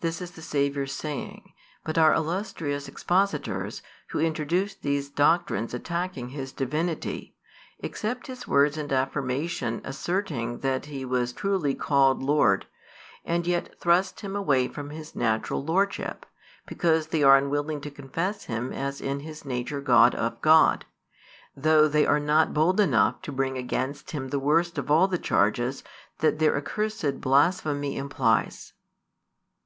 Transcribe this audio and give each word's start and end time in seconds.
This 0.00 0.20
is 0.20 0.32
the 0.32 0.42
Saviour's 0.42 0.92
saying: 0.92 1.54
but 1.82 1.96
our 1.96 2.12
illustrious 2.12 2.88
expositors, 2.88 3.80
who 4.08 4.18
introduce 4.20 4.74
these 4.74 5.08
doctrines 5.08 5.72
attacking 5.72 6.28
His 6.28 6.52
Divinity, 6.52 7.34
accept 7.82 8.26
his 8.26 8.46
words 8.46 8.76
and 8.76 8.92
affirmation 8.92 9.80
asserting 9.82 10.58
that 10.58 10.84
He 10.84 11.06
was 11.06 11.32
truly 11.32 11.74
called 11.74 12.22
Lord, 12.22 12.66
and 13.24 13.46
yet 13.46 13.80
thrust 13.80 14.20
Him 14.20 14.36
away 14.36 14.68
from 14.68 14.90
His 14.90 15.16
natural 15.16 15.64
lordship, 15.64 16.26
because 16.66 17.06
they 17.06 17.22
are 17.22 17.38
unwilling 17.38 17.80
to 17.80 17.90
confess 17.90 18.44
Him 18.44 18.74
as 18.74 19.00
in 19.00 19.20
His 19.20 19.46
nature 19.46 19.80
God 19.80 20.14
of 20.14 20.38
God; 20.42 20.84
though 21.56 21.88
|275 21.88 21.92
they 21.92 22.04
are 22.04 22.20
not 22.20 22.52
bold 22.52 22.78
enough 22.78 23.22
to 23.22 23.32
bring 23.32 23.56
against 23.56 24.10
Him 24.10 24.28
the 24.28 24.38
worst 24.38 24.76
of 24.76 24.90
all 24.90 25.08
the 25.08 25.16
charges 25.16 25.82
that 26.18 26.38
their 26.40 26.58
accursed 26.58 27.22
blasphemy 27.22 27.96
implies. 27.96 28.74